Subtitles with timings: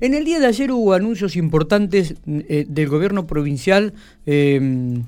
[0.00, 3.94] En el día de ayer hubo anuncios importantes eh, del gobierno provincial
[4.26, 5.00] eh,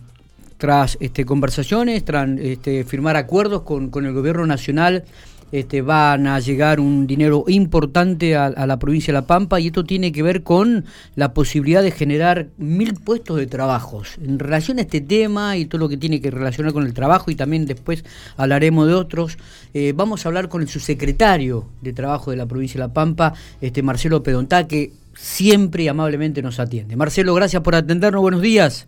[0.57, 5.05] tras este, conversaciones, tras este, firmar acuerdos con el gobierno nacional
[5.53, 9.85] este, van a llegar un dinero importante a, la provincia de La Pampa y esto
[9.85, 14.19] tiene que ver con la posibilidad de generar mil puestos de trabajos.
[14.23, 17.31] En relación a este tema y todo lo que tiene que relacionar con el trabajo
[17.31, 18.05] y también después
[18.37, 19.39] hablaremos de otros,
[19.75, 23.35] eh, vamos a hablar con el subsecretario de Trabajo de la provincia de La Pampa,
[23.61, 26.97] este Marcelo Pedontá, que siempre y amablemente nos atiende.
[26.97, 28.87] Marcelo, gracias por atendernos, buenos días.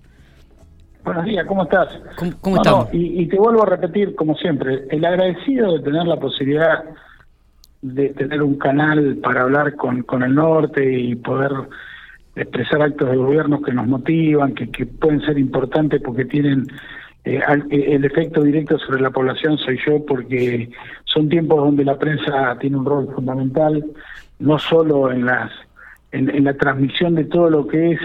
[1.05, 1.89] Buenos días, ¿cómo estás?
[2.41, 2.89] ¿Cómo, estamos?
[2.93, 6.85] y, te vuelvo a repetir, como siempre, el agradecido de tener la posibilidad
[7.83, 11.53] de tener un canal para hablar con, con el norte y poder
[12.37, 16.67] expresar actos de gobierno que nos motivan, que, que pueden ser importantes porque tienen
[17.25, 17.41] eh,
[17.71, 20.71] eh, el efecto directo sobre la población, soy yo, porque
[21.05, 23.85] son tiempos donde la prensa tiene un rol fundamental,
[24.39, 25.51] no solo en las
[26.13, 28.01] en la transmisión de todo lo que es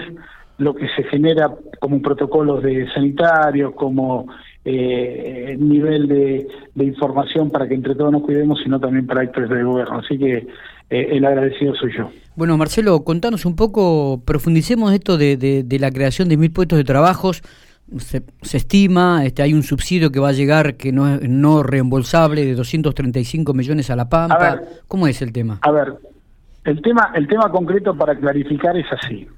[0.58, 4.26] lo que se genera como protocolos de sanitarios, como
[4.64, 6.48] eh, nivel de,
[6.84, 9.98] información para que entre todos nos cuidemos, sino también para actores del gobierno.
[9.98, 10.46] Así que
[10.90, 12.10] eh, el agradecido soy yo.
[12.34, 16.84] Bueno, Marcelo, contanos un poco, profundicemos esto de, de, la creación de mil puestos de
[16.84, 17.42] trabajos.
[17.98, 21.62] Se, se, estima, este, hay un subsidio que va a llegar que no es no
[21.62, 24.60] reembolsable de 235 millones a la Pampa.
[24.88, 25.60] ¿Cómo es el tema?
[25.62, 25.94] A ver,
[26.64, 29.28] el tema, el tema concreto para clarificar es así.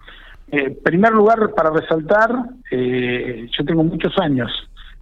[0.50, 2.30] En eh, primer lugar, para resaltar,
[2.70, 4.50] eh, yo tengo muchos años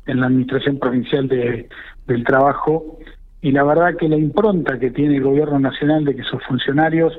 [0.06, 1.68] en la Administración Provincial de,
[2.06, 2.98] del Trabajo
[3.42, 7.12] y la verdad que la impronta que tiene el Gobierno Nacional de que sus funcionarios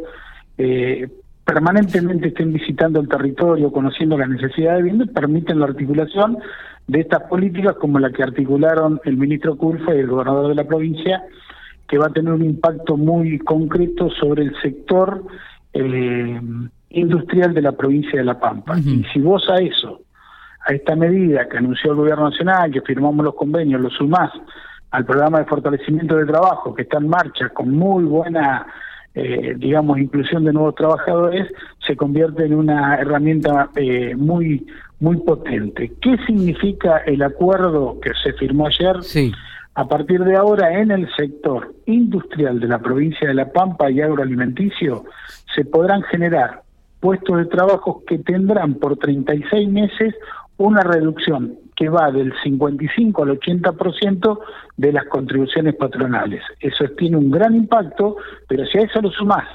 [0.58, 1.08] eh,
[1.46, 6.38] permanentemente estén visitando el territorio, conociendo las necesidades de permiten la articulación
[6.88, 10.66] de estas políticas como la que articularon el ministro Culfa y el gobernador de la
[10.66, 11.24] provincia,
[11.88, 15.24] que va a tener un impacto muy concreto sobre el sector
[16.90, 18.78] industrial de la provincia de La Pampa.
[18.80, 20.02] Y si vos a eso,
[20.66, 24.32] a esta medida que anunció el Gobierno Nacional, que firmamos los convenios, lo sumás
[24.92, 28.66] al programa de fortalecimiento de trabajo que está en marcha con muy buena,
[29.14, 31.52] eh, digamos, inclusión de nuevos trabajadores,
[31.86, 34.66] se convierte en una herramienta eh, muy,
[35.00, 35.94] muy potente.
[36.02, 39.04] ¿Qué significa el acuerdo que se firmó ayer?
[39.04, 39.32] Sí.
[39.76, 44.02] A partir de ahora, en el sector industrial de la provincia de La Pampa y
[44.02, 45.06] agroalimenticio,
[45.54, 46.64] se podrán generar
[47.00, 50.16] puestos de trabajo que tendrán por 36 meses
[50.58, 54.40] una reducción que va del 55 al 80%
[54.78, 56.42] de las contribuciones patronales.
[56.60, 59.46] Eso tiene un gran impacto, pero si a eso lo sumás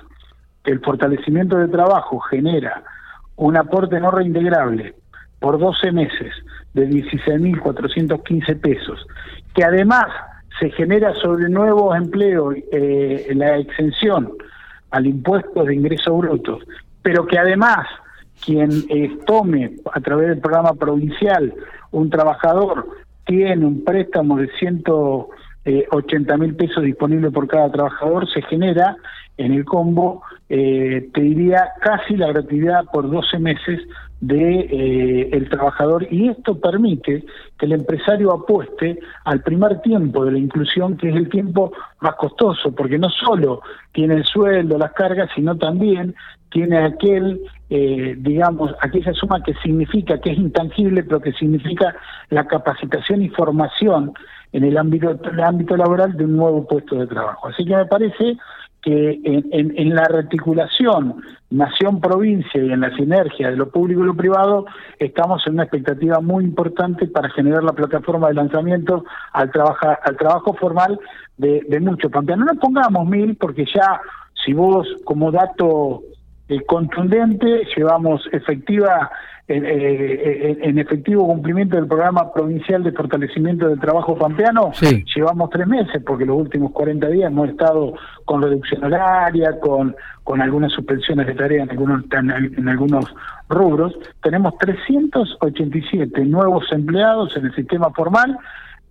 [0.65, 2.83] el fortalecimiento de trabajo genera
[3.37, 4.95] un aporte no reintegrable
[5.41, 6.33] por 12 meses
[6.75, 9.07] de 16.415 pesos,
[9.55, 10.07] que además
[10.61, 14.33] se genera sobre nuevos empleos eh, la exención
[14.91, 16.63] al impuesto de ingresos brutos
[17.03, 17.87] pero que además
[18.45, 21.55] quien eh, tome a través del programa provincial
[21.91, 22.87] un trabajador
[23.25, 28.97] tiene un préstamo de 180 eh, mil pesos disponible por cada trabajador, se genera
[29.37, 33.81] en el combo, eh, te diría, casi la gratuidad por 12 meses
[34.23, 36.07] de eh, el trabajador.
[36.11, 37.25] Y esto permite
[37.59, 42.15] que el empresario apueste al primer tiempo de la inclusión que es el tiempo más
[42.15, 46.15] costoso porque no solo tiene el sueldo las cargas sino también
[46.51, 51.95] tiene aquel eh, digamos aquella suma que significa que es intangible pero que significa
[52.31, 54.13] la capacitación y formación
[54.53, 57.49] en el ámbito el ámbito laboral de un nuevo puesto de trabajo.
[57.49, 58.37] Así que me parece
[58.83, 64.17] que en, en, la reticulación nación-provincia y en la sinergia de lo público y lo
[64.17, 64.67] privado,
[64.99, 70.17] estamos en una expectativa muy importante para generar la plataforma de lanzamiento al, trabaja, al
[70.17, 70.99] trabajo formal
[71.37, 72.47] de, de muchos pampeanos.
[72.47, 74.01] No nos pongamos mil, porque ya,
[74.45, 76.03] si vos como dato
[76.49, 79.11] eh, contundente, llevamos efectiva
[79.49, 84.73] eh, en, efectivo cumplimiento del programa provincial de fortalecimiento del trabajo pampeano,
[85.15, 87.95] llevamos tres meses, porque los últimos 40 días hemos estado
[88.25, 89.95] con reducción horaria, con,
[90.25, 93.05] con algunas suspensiones de tareas en algunos, en, algunos
[93.49, 93.95] rubros.
[94.23, 98.39] Tenemos 387 nuevos empleados en el sistema formal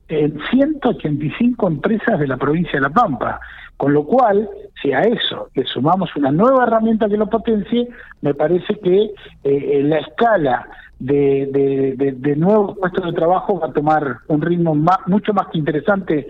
[0.10, 3.40] en 185 empresas de la provincia de La Pampa.
[3.82, 4.48] Con lo cual,
[4.80, 7.88] si a eso le sumamos una nueva herramienta que lo potencie,
[8.22, 9.10] me parece que
[9.44, 10.70] eh, la escala
[11.00, 14.76] de, nuevos puestos de trabajo va a tomar un ritmo
[15.08, 16.28] mucho más que interesante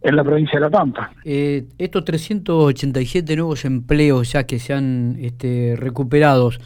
[0.00, 1.10] en la provincia de La Pampa.
[1.26, 6.58] Eh, estos 387 nuevos empleos ya que se han este, recuperados,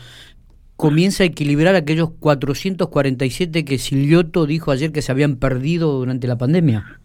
[0.77, 6.39] comienza a equilibrar aquellos 447 que Silioto dijo ayer que se habían perdido durante la
[6.39, 7.01] pandemia.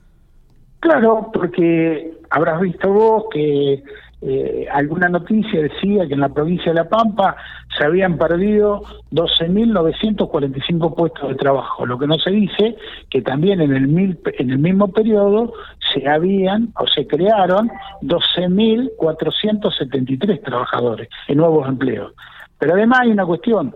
[0.80, 3.84] Claro, porque habrás visto vos que
[4.22, 7.36] eh, alguna noticia decía que en la provincia de La Pampa
[7.78, 8.82] se habían perdido
[9.12, 11.86] 12.945 puestos de trabajo.
[11.86, 12.76] Lo que no se dice
[13.10, 15.54] que también en el, mil, en el mismo periodo
[15.94, 17.70] se habían o se crearon
[18.02, 22.14] 12.473 trabajadores en nuevos empleos.
[22.58, 23.76] Pero además hay una cuestión,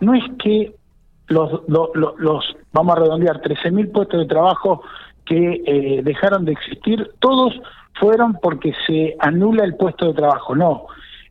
[0.00, 0.74] no es que
[1.28, 4.82] los, los, los vamos a redondear, 13.000 puestos de trabajo
[5.28, 7.60] que eh, dejaron de existir, todos
[7.94, 10.54] fueron porque se anula el puesto de trabajo.
[10.54, 10.86] No,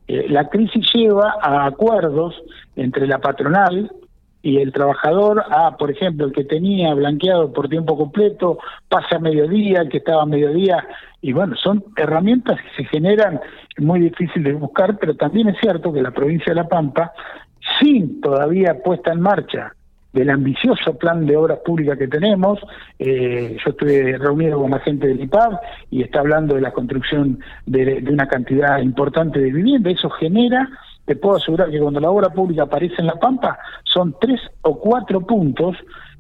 [0.08, 2.36] eh, la crisis lleva a acuerdos
[2.76, 3.92] entre la patronal
[4.44, 9.20] y el trabajador, a, por ejemplo, el que tenía blanqueado por tiempo completo, pasa a
[9.20, 10.88] mediodía, el que estaba a mediodía,
[11.22, 13.42] y bueno, son herramientas que se generan
[13.78, 17.12] muy difíciles de buscar, pero también es cierto que la provincia de La Pampa,
[17.80, 19.74] sin todavía puesta en marcha
[20.14, 22.60] del ambicioso plan de obras públicas que tenemos.
[23.00, 25.60] Eh, yo estuve reunido con la gente del IPAB
[25.92, 29.92] y está hablando de la construcción de, una cantidad importante de vivienda.
[29.92, 30.70] Eso genera,
[31.06, 34.80] te puedo asegurar que cuando la obra pública aparece en La Pampa, son tres o
[34.80, 35.76] cuatro puntos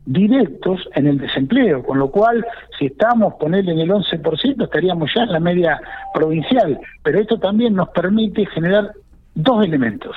[0.06, 2.45] directos en el desempleo, con lo cual
[2.80, 5.81] si estamos ponerle en el 11% estaríamos ya en la media
[6.13, 8.94] provincial, pero esto también nos permite generar
[9.36, 10.16] dos elementos.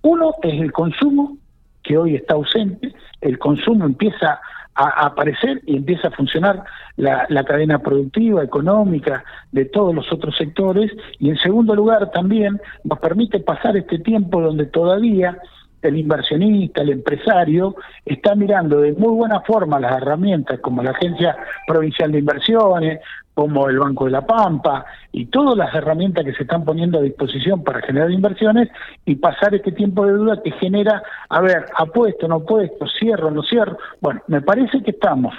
[0.00, 1.36] Uno es el consumo
[1.82, 4.40] que hoy está ausente, el consumo empieza
[4.74, 6.62] a, aparecer y empieza a funcionar
[6.96, 10.92] la, cadena productiva, económica de todos los otros sectores.
[11.18, 15.38] Y en segundo lugar también nos permite pasar este tiempo donde todavía
[15.82, 21.36] el inversionista, el empresario, está mirando de muy buena forma las herramientas como la Agencia
[21.66, 23.00] Provincial de Inversiones,
[23.38, 27.02] como el Banco de la Pampa y todas las herramientas que se están poniendo a
[27.02, 28.68] disposición para generar inversiones
[29.04, 33.44] y pasar este tiempo de duda que genera, a ver, apuesto, no apuesto, cierro, no
[33.44, 33.78] cierro.
[34.00, 35.36] Bueno, me parece que estamos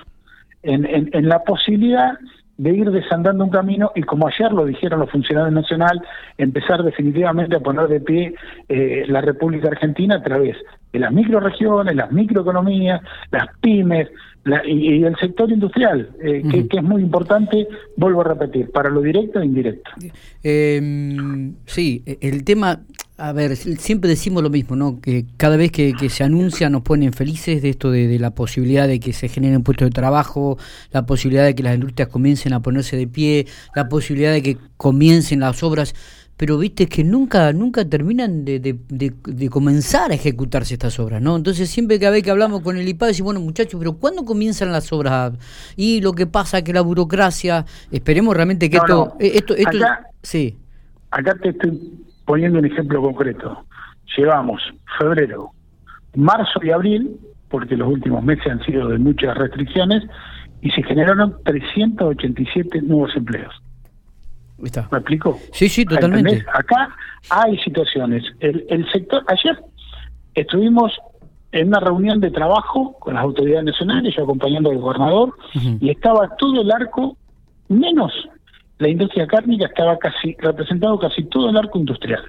[0.63, 2.17] en, en, la posibilidad
[2.57, 6.01] de ir desandando un camino y como ayer lo dijeron los funcionarios nacionales,
[6.37, 8.33] empezar definitivamente a poner de pie
[8.69, 10.55] eh, la República Argentina a través
[10.93, 13.01] de las microregiones, las microeconomías,
[13.31, 14.07] las pymes,
[14.65, 19.39] y, el sector industrial, eh, que, es muy importante, vuelvo a repetir, para lo directo
[19.39, 19.91] e indirecto.
[20.43, 22.81] Eh, sí, el tema,
[23.17, 25.01] a ver, siempre decimos lo mismo, ¿no?
[25.01, 28.99] Que cada vez que, se anuncia nos ponen felices de esto de, la posibilidad de
[28.99, 30.57] que se generen puestos de trabajo,
[30.91, 33.45] la posibilidad de que las industrias comiencen a ponerse de pie,
[33.75, 35.93] la posibilidad de que comiencen las obras
[36.39, 41.35] pero viste que nunca nunca terminan de, de, comenzar a ejecutarse estas obras, ¿no?
[41.35, 44.71] Entonces siempre que vez que hablamos con el IPA decimos, bueno muchachos, pero ¿cuándo comienzan
[44.71, 45.33] las obras?
[45.75, 50.07] Y lo que pasa que la burocracia, esperemos realmente que esto, eh, esto, esto, acá,
[50.21, 50.57] sí.
[51.11, 51.77] Acá te estoy
[52.23, 53.65] poniendo un ejemplo concreto.
[54.15, 54.61] Llevamos
[54.97, 55.51] febrero,
[56.15, 57.17] marzo y abril,
[57.49, 60.03] porque los últimos meses han sido de muchas restricciones,
[60.61, 63.53] y se generaron 387 nuevos empleos.
[64.91, 65.39] ¿Me explico?
[65.51, 66.45] Sí, sí, totalmente.
[66.53, 66.89] Acá
[67.29, 68.23] hay situaciones.
[68.39, 69.57] El, el sector, ayer
[70.35, 70.93] estuvimos
[71.51, 76.35] en una reunión de trabajo con las autoridades nacionales, yo acompañando al gobernador, y estaba
[76.37, 77.17] todo el arco,
[77.67, 78.11] menos
[78.77, 82.23] la industria cárnica, estaba casi representado casi todo el arco industrial.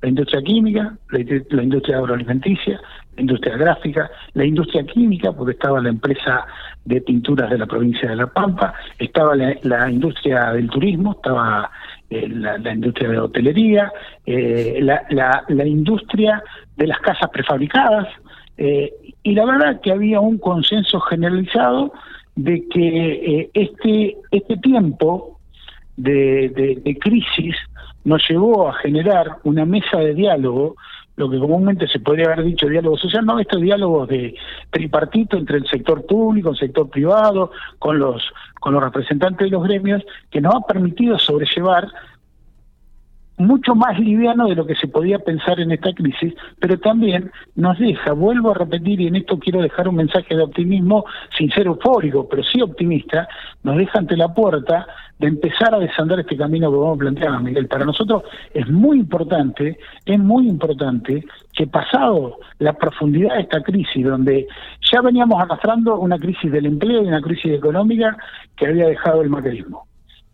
[0.00, 2.80] La industria química, la, industria agroalimenticia,
[3.16, 6.46] la industria gráfica, la industria química, porque estaba la empresa
[6.84, 11.68] de pinturas de la provincia de La Pampa, estaba la, industria del turismo, estaba
[12.10, 13.92] eh, la, industria de hotelería,
[14.24, 16.44] eh, la, industria
[16.76, 18.06] de las casas prefabricadas,
[18.56, 18.92] eh,
[19.24, 21.92] y la verdad que había un consenso generalizado
[22.36, 25.40] de que este, este tiempo
[25.96, 27.56] de, de crisis
[28.08, 30.76] nos llevó a generar una mesa de diálogo
[31.16, 34.36] lo que comúnmente se podría haber dicho diálogo social, no, estos diálogos de
[34.70, 37.50] tripartito entre el sector público, el sector privado,
[37.80, 38.22] con los,
[38.60, 41.88] con los representantes de los gremios, que nos ha permitido sobrellevar
[43.36, 47.78] mucho más liviano de lo que se podía pensar en esta crisis, pero también nos
[47.78, 51.04] deja, vuelvo a repetir, y en esto quiero dejar un mensaje de optimismo,
[51.36, 53.28] sin ser eufórico, pero sí optimista,
[53.64, 54.86] nos deja ante la puerta
[55.18, 57.66] de empezar a desandar este camino que vamos a plantear, Miguel.
[57.66, 58.22] Para nosotros
[58.54, 64.46] es muy importante, es muy importante que pasado la profundidad de esta crisis, donde
[64.90, 68.16] ya veníamos arrastrando una crisis del empleo y una crisis económica
[68.56, 69.86] que había dejado el macrismo.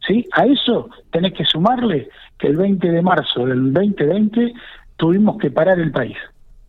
[0.07, 0.27] ¿Sí?
[0.33, 4.53] A eso tenés que sumarle que el 20 de marzo del 2020
[4.97, 6.17] tuvimos que parar el país.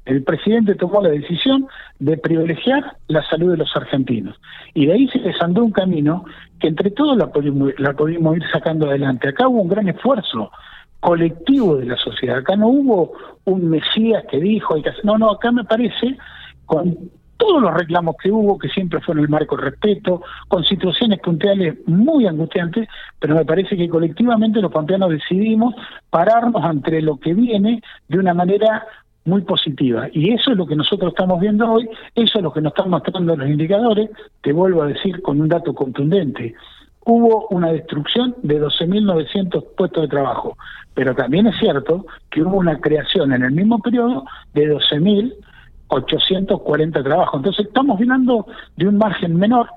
[0.05, 1.67] El presidente tomó la decisión
[1.99, 4.39] de privilegiar la salud de los argentinos.
[4.73, 6.25] Y de ahí se desandó un camino
[6.59, 9.29] que entre todos la pudimos, la pudimos ir sacando adelante.
[9.29, 10.51] Acá hubo un gran esfuerzo
[10.99, 12.37] colectivo de la sociedad.
[12.37, 13.13] Acá no hubo
[13.45, 16.17] un Mesías que dijo, hay no, no, acá me parece,
[16.65, 16.97] con
[17.37, 21.19] todos los reclamos que hubo, que siempre fue en el marco del respeto, con situaciones
[21.19, 22.87] puntuales muy angustiantes,
[23.19, 25.75] pero me parece que colectivamente los pampeanos decidimos
[26.09, 28.85] pararnos ante lo que viene de una manera
[29.25, 30.07] muy positiva.
[30.13, 32.91] Y eso es lo que nosotros estamos viendo hoy, eso es lo que nos están
[32.91, 34.09] mostrando los indicadores,
[34.41, 36.55] te vuelvo a decir con un dato contundente.
[37.05, 40.57] Hubo una destrucción de 12.900 puestos de trabajo,
[40.93, 47.39] pero también es cierto que hubo una creación en el mismo periodo de 12.840 trabajos.
[47.39, 49.67] Entonces estamos hablando de un margen menor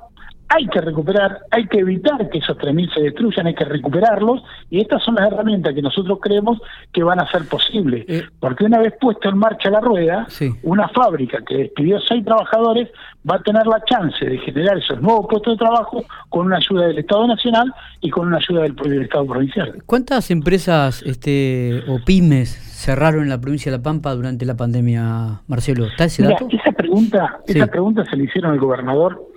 [0.49, 4.81] hay que recuperar, hay que evitar que esos 3.000 se destruyan, hay que recuperarlos y
[4.81, 6.59] estas son las herramientas que nosotros creemos
[6.93, 8.05] que van a ser posibles.
[8.09, 8.25] Eh.
[8.41, 10.27] porque una vez puesto en marcha la rueda,
[10.63, 12.89] una fábrica que despidió seis trabajadores
[13.29, 16.87] va a tener la chance de generar esos nuevos puestos de trabajo con una ayuda
[16.87, 19.83] del Estado Nacional y con una ayuda del, Estado provincial.
[19.85, 25.43] ¿Cuántas empresas este, o pymes cerraron en la provincia de La Pampa durante la pandemia,
[25.47, 25.87] Marcelo?
[25.87, 26.49] ¿Está ese dato?
[26.51, 29.29] esa pregunta, esa pregunta se le hicieron al gobernador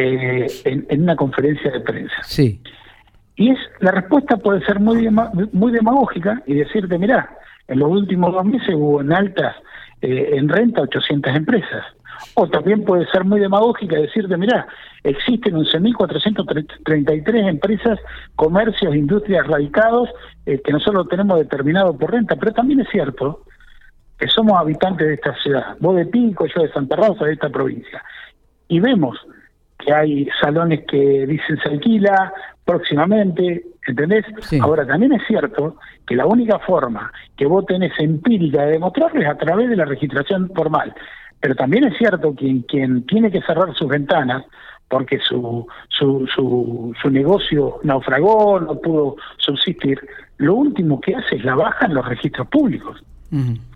[0.00, 2.14] eh, en, una conferencia de prensa.
[2.22, 2.62] Sí.
[3.34, 5.08] Y es la respuesta puede ser muy,
[5.52, 7.36] muy demagógica y decirte, mirá,
[7.66, 9.56] en los últimos dos meses hubo en altas,
[10.00, 11.84] eh, en renta, 800 empresas.
[12.34, 14.68] O también puede ser muy demagógica decirte, mirá,
[15.02, 17.98] existen 11.433 empresas,
[18.36, 20.10] comercios, industrias radicados
[20.46, 23.42] eh, que nosotros tenemos determinado por renta, pero también es cierto
[24.16, 27.48] que somos habitantes de esta ciudad, vos de Pico, yo de Santa Rosa, de esta
[27.50, 28.02] provincia,
[28.68, 29.18] y vemos
[29.78, 32.32] que hay salones que dicen se alquila
[32.64, 34.24] próximamente, ¿entendés?
[34.60, 39.28] Ahora también es cierto que la única forma que vos tenés empírica de demostrarlo es
[39.28, 40.94] a través de la registración formal.
[41.40, 44.44] Pero también es cierto que quien tiene que cerrar sus ventanas
[44.88, 50.00] porque su, su, su, su negocio naufragó, no pudo subsistir,
[50.38, 53.02] lo último que hace es la baja en los registros públicos.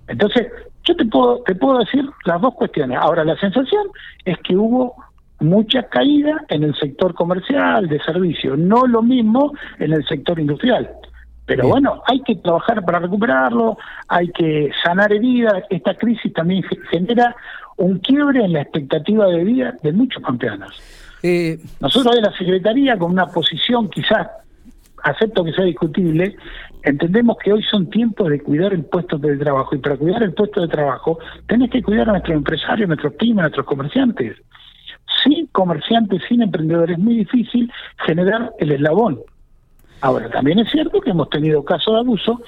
[0.08, 0.48] Entonces,
[0.84, 2.98] yo te puedo, te puedo decir las dos cuestiones.
[3.00, 3.88] Ahora, la sensación
[4.24, 4.94] es que hubo
[5.42, 10.90] mucha caída en el sector comercial, de servicio, no lo mismo en el sector industrial.
[11.44, 13.76] Pero bueno, hay que trabajar para recuperarlo,
[14.08, 15.64] hay que sanar heridas.
[15.70, 17.34] Esta crisis también genera
[17.76, 20.70] un quiebre en la expectativa de vida de muchos campeones.
[21.22, 24.28] Eh, Nosotros de la Secretaría, con una posición quizás,
[25.02, 26.36] acepto que sea discutible,
[26.84, 29.74] entendemos que hoy son tiempos de cuidar el puesto de trabajo.
[29.74, 31.18] Y para cuidar el puesto de trabajo,
[31.48, 34.36] tenés que cuidar a nuestros empresarios, a nuestros pymes, a nuestros comerciantes
[35.22, 37.70] sin comerciantes, sin emprendedores, es muy difícil
[38.04, 39.20] generar el eslabón.
[40.00, 42.40] Ahora, también es cierto que hemos tenido casos de abuso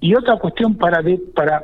[0.00, 1.02] y otra cuestión para
[1.34, 1.62] para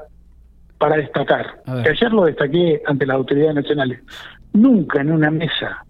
[0.79, 4.01] para destacar, que ayer lo destaqué ante las autoridades nacionales,
[4.53, 5.85] nunca en una mesa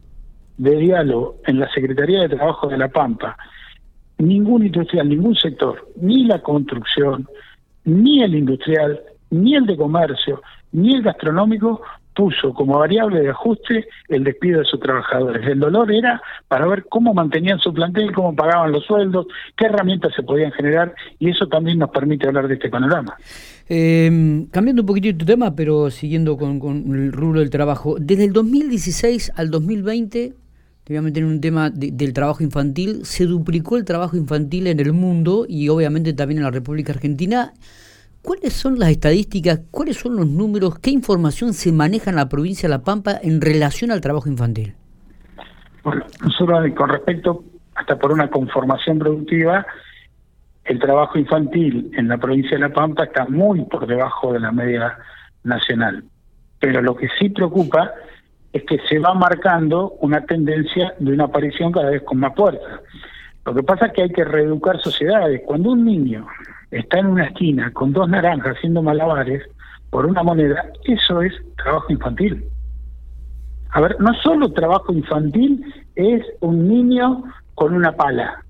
[0.56, 3.36] de diálogo en la Secretaría de Trabajo de La Pampa,
[4.16, 7.28] ningún industrial, ningún sector, ni la construcción,
[7.84, 9.00] ni el industrial,
[9.30, 11.82] ni el de comercio, ni el gastronómico
[12.18, 15.46] puso como variable de ajuste el despido de sus trabajadores.
[15.46, 20.12] El dolor era para ver cómo mantenían su plantel, cómo pagaban los sueldos, qué herramientas
[20.16, 23.16] se podían generar y eso también nos permite hablar de este panorama.
[23.68, 26.60] Eh, cambiando un poquito tu tema, pero siguiendo con,
[26.92, 30.32] el rubro del trabajo, desde el 2016 al 2020
[30.82, 34.80] te voy a en un tema del trabajo infantil, se duplicó el trabajo infantil en
[34.80, 37.52] el mundo y obviamente también en la República Argentina.
[38.22, 42.68] ¿Cuáles son las estadísticas, cuáles son los números, qué información se maneja en la provincia
[42.68, 44.74] de La Pampa en relación al trabajo infantil?
[45.84, 47.44] Bueno, nosotros con respecto,
[47.74, 49.64] hasta por una conformación productiva,
[50.64, 54.52] el trabajo infantil en la provincia de La Pampa está muy por debajo de la
[54.52, 54.98] media
[55.44, 56.04] nacional.
[56.60, 57.92] Pero lo que sí preocupa
[58.52, 62.80] es que se va marcando una tendencia de una aparición cada vez con más fuerza.
[63.46, 65.42] Lo que pasa es que hay que reeducar sociedades.
[65.46, 66.26] Cuando un niño
[66.70, 69.42] está en una esquina con dos naranjas haciendo malabares
[69.90, 72.44] por una moneda, eso es trabajo infantil.
[73.70, 78.44] A ver, no solo trabajo infantil es un niño con una pala.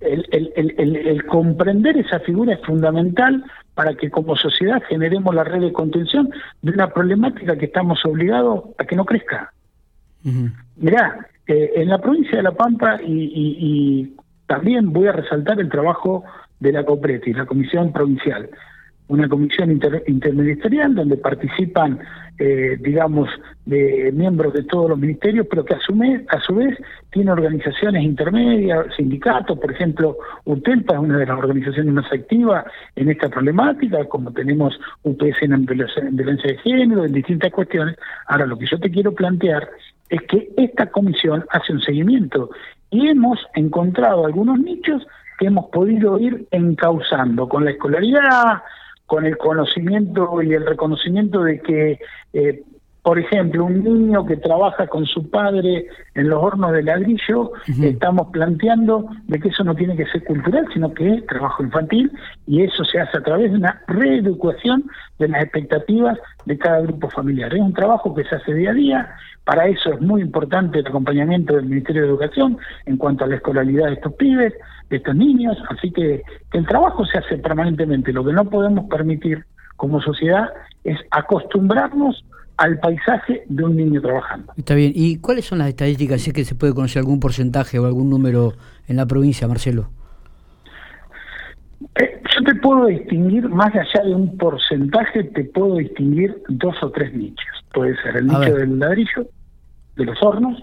[0.00, 5.72] El, el, comprender esa figura es fundamental para que como sociedad generemos la red de
[5.72, 6.30] contención
[6.62, 9.52] de una problemática que estamos obligados a que no crezca.
[10.76, 15.68] Mirá, eh, en la provincia de La Pampa y, y también voy a resaltar el
[15.68, 16.24] trabajo
[16.60, 18.48] de la COPRETI, la Comisión Provincial,
[19.08, 19.70] una comisión
[20.06, 21.98] interministerial donde participan,
[22.38, 23.28] eh, digamos,
[23.64, 25.94] de miembros de todos los ministerios, pero que a su,
[26.28, 26.76] a su vez
[27.10, 33.10] tiene organizaciones intermedias, sindicatos, por ejemplo, UTELPA es una de las organizaciones más activas en
[33.10, 37.96] esta problemática, como tenemos UPS en violencia de género, en distintas cuestiones.
[38.26, 39.68] Ahora, lo que yo te quiero plantear
[40.10, 42.50] es que esta comisión hace un seguimiento
[42.90, 45.06] y hemos encontrado algunos nichos
[45.38, 48.62] que hemos podido ir encauzando con la escolaridad,
[49.06, 51.98] con el conocimiento y el reconocimiento de que,
[52.32, 52.62] eh,
[53.08, 58.28] por ejemplo, un niño que trabaja con su padre en los hornos de ladrillo, estamos
[58.34, 62.12] planteando de que eso no tiene que ser cultural, sino que es trabajo infantil
[62.46, 64.84] y eso se hace a través de una reeducación
[65.18, 67.54] de las expectativas de cada grupo familiar.
[67.54, 70.86] Es un trabajo que se hace día a día, para eso es muy importante el
[70.86, 74.52] acompañamiento del Ministerio de Educación en cuanto a la escolaridad de estos pibes,
[74.90, 76.22] de estos niños, así que,
[76.52, 78.12] que el trabajo se hace permanentemente.
[78.12, 79.46] Lo que no podemos permitir
[79.76, 80.50] como sociedad
[80.84, 82.22] es acostumbrarnos
[82.58, 84.52] al paisaje de un niño trabajando.
[84.56, 84.92] Está bien.
[84.94, 86.20] ¿Y cuáles son las estadísticas?
[86.20, 88.52] Si es que se puede conocer algún porcentaje o algún número
[88.88, 89.90] en la provincia, Marcelo.
[91.94, 96.90] Eh, yo te puedo distinguir, más allá de un porcentaje, te puedo distinguir dos o
[96.90, 97.46] tres nichos.
[97.72, 99.28] Puede ser el nicho del ladrillo,
[99.94, 100.60] de los hornos.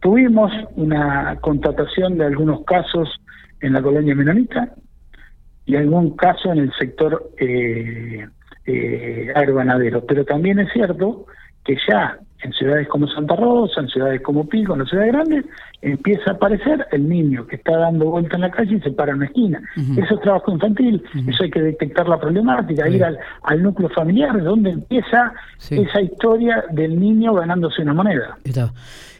[0.00, 3.08] Tuvimos una contratación de algunos casos
[3.60, 4.74] en la colonia menonita
[5.66, 8.26] y algún caso en el sector eh,
[8.70, 10.02] eh.
[10.06, 11.26] Pero también es cierto
[11.64, 15.44] que ya en ciudades como Santa Rosa, en ciudades como Pico, en las ciudades grandes,
[15.82, 19.12] empieza a aparecer el niño que está dando vuelta en la calle y se para
[19.12, 19.62] en una esquina.
[19.76, 24.42] Eso es trabajo infantil, eso hay que detectar la problemática, ir al, al, núcleo familiar,
[24.42, 25.32] donde empieza
[25.68, 28.38] esa historia del niño ganándose una moneda.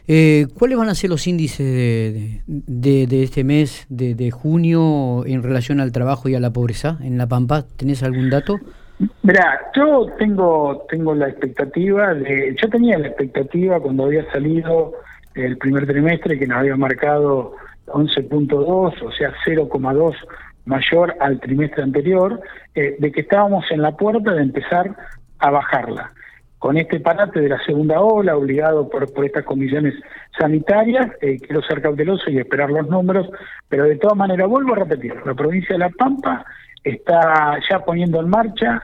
[0.07, 5.23] Eh, ¿Cuáles van a ser los índices de, de, de este mes, de, de junio,
[5.25, 7.65] en relación al trabajo y a la pobreza en La Pampa?
[7.77, 8.57] ¿Tenés algún dato?
[9.23, 14.93] Mira, yo tengo tengo la expectativa de, yo tenía la expectativa cuando había salido
[15.33, 17.55] el primer trimestre que nos había marcado
[17.87, 20.15] 11.2, o sea 0,2
[20.65, 22.41] mayor al trimestre anterior,
[22.75, 24.95] eh, de que estábamos en la puerta de empezar
[25.39, 26.11] a bajarla.
[26.59, 29.95] Con este parate de la segunda ola, obligado por, por estas comisiones
[30.37, 33.27] sanitarias, eh, quiero ser cauteloso y esperar los números,
[33.67, 36.45] pero de todas maneras vuelvo a repetir, la provincia de La Pampa
[36.83, 38.81] está ya poniendo en marcha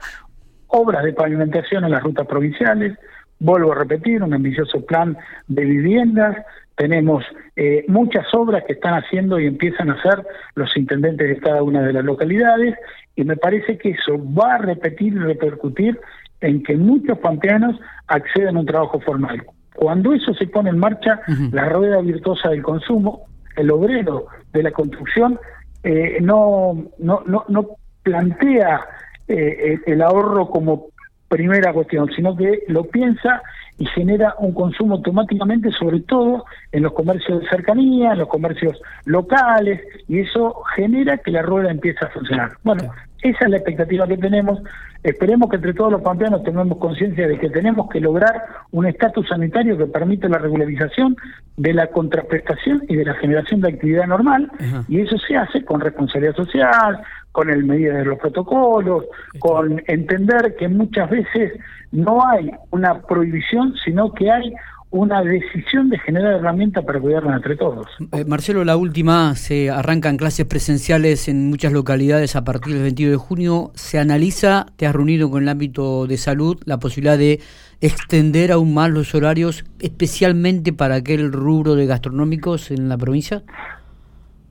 [0.68, 2.98] obras de pavimentación en las rutas provinciales,
[3.38, 6.36] vuelvo a repetir, un ambicioso plan de viviendas,
[6.76, 7.24] tenemos
[7.56, 10.24] eh, muchas obras que están haciendo y empiezan a hacer
[10.54, 12.76] los intendentes de cada una de las localidades.
[13.16, 15.98] Y me parece que eso va a repetir y repercutir
[16.40, 17.76] en que muchos pampeanos
[18.06, 19.44] accedan a un trabajo formal.
[19.74, 24.70] Cuando eso se pone en marcha, la rueda virtuosa del consumo, el obrero de la
[24.70, 25.38] construcción,
[25.82, 28.80] eh, no, no, no, no plantea
[29.26, 30.86] eh, el ahorro como
[31.28, 33.42] primera cuestión, sino que lo piensa
[33.78, 38.80] y genera un consumo automáticamente, sobre todo en los comercios de cercanía, en los comercios
[39.04, 42.52] locales, y eso genera que la rueda empiece a funcionar.
[42.64, 42.90] Bueno,
[43.22, 44.60] esa es la expectativa que tenemos.
[45.02, 49.28] Esperemos que entre todos los pampeanos tengamos conciencia de que tenemos que lograr un estatus
[49.28, 51.16] sanitario que permita la regularización
[51.56, 54.50] de la contraprestación y de la generación de actividad normal,
[54.88, 57.00] y eso se hace con responsabilidad social,
[57.32, 59.04] con el medida de los protocolos,
[59.38, 61.52] con entender que muchas veces
[61.92, 64.52] no hay una prohibición, sino que hay
[64.90, 67.86] una decisión de generar herramientas para cuidarnos entre todos.
[68.12, 73.12] Eh, Marcelo, la última, se arrancan clases presenciales en muchas localidades a partir del 22
[73.12, 73.70] de junio.
[73.74, 77.40] ¿Se analiza, te has reunido con el ámbito de salud, la posibilidad de
[77.80, 83.42] extender aún más los horarios, especialmente para aquel rubro de gastronómicos en la provincia?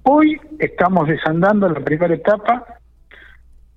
[0.04, 2.64] Hoy estamos desandando la primera etapa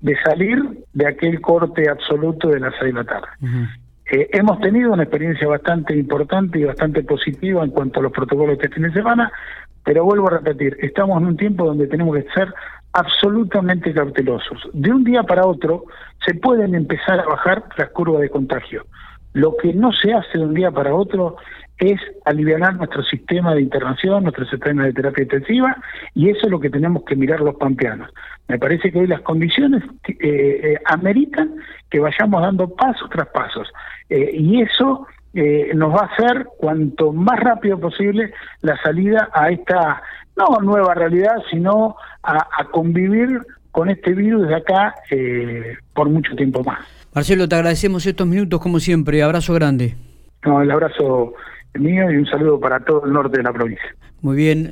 [0.01, 3.29] de salir de aquel corte absoluto de las seis de la tarde.
[4.11, 8.59] Eh, hemos tenido una experiencia bastante importante y bastante positiva en cuanto a los protocolos
[8.59, 9.31] de este fin de semana,
[9.85, 12.53] pero vuelvo a repetir, estamos en un tiempo donde tenemos que ser
[12.93, 14.69] absolutamente cautelosos.
[14.73, 15.85] De un día para otro
[16.27, 18.85] se pueden empezar a bajar las curvas de contagio.
[19.33, 21.37] Lo que no se hace de un día para otro
[21.81, 25.77] es aliviar nuestro sistema de internación, nuestro sistema de terapia intensiva,
[26.15, 28.11] y eso es lo que tenemos que mirar los pampeanos.
[28.49, 31.57] Me parece que hoy las condiciones eh, eh, ameritan
[31.89, 33.69] que vayamos dando pasos tras pasos.
[34.11, 39.51] Eh, y eso eh, nos va a hacer cuanto más rápido posible la salida a
[39.51, 40.03] esta,
[40.37, 43.41] no nueva realidad, sino a, convivir
[43.71, 44.95] con este virus de acá
[45.95, 47.00] por mucho tiempo más.
[47.15, 49.23] Marcelo, te agradecemos estos minutos como siempre.
[49.23, 49.97] Abrazo grande.
[50.45, 51.35] No, el abrazo
[51.75, 53.95] mío y un saludo para todo el norte de la provincia.
[54.23, 54.69] Muy bien.